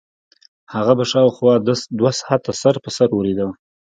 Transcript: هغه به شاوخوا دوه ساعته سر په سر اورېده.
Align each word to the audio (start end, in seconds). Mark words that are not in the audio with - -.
هغه 0.73 0.93
به 0.99 1.05
شاوخوا 1.11 1.53
دوه 1.99 2.11
ساعته 2.21 2.51
سر 2.61 2.75
په 2.83 2.89
سر 2.97 3.07
اورېده. 3.13 3.47